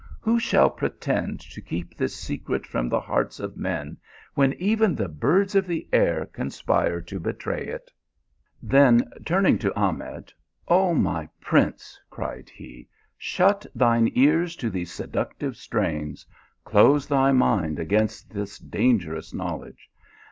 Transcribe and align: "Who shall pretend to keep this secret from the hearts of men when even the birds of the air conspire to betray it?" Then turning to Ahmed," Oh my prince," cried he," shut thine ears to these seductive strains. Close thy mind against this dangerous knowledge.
"Who 0.21 0.39
shall 0.39 0.71
pretend 0.71 1.41
to 1.41 1.61
keep 1.61 1.95
this 1.95 2.15
secret 2.15 2.65
from 2.65 2.89
the 2.89 2.99
hearts 2.99 3.39
of 3.39 3.55
men 3.55 3.97
when 4.33 4.53
even 4.53 4.95
the 4.95 5.07
birds 5.07 5.53
of 5.53 5.67
the 5.67 5.87
air 5.93 6.25
conspire 6.25 7.01
to 7.01 7.19
betray 7.19 7.65
it?" 7.67 7.91
Then 8.63 9.11
turning 9.25 9.59
to 9.59 9.71
Ahmed," 9.79 10.33
Oh 10.81 10.95
my 10.95 11.29
prince," 11.39 11.99
cried 12.09 12.49
he," 12.49 12.87
shut 13.19 13.63
thine 13.75 14.09
ears 14.15 14.55
to 14.55 14.71
these 14.71 14.91
seductive 14.91 15.55
strains. 15.55 16.25
Close 16.63 17.05
thy 17.05 17.31
mind 17.31 17.77
against 17.77 18.31
this 18.33 18.57
dangerous 18.57 19.35
knowledge. 19.35 19.87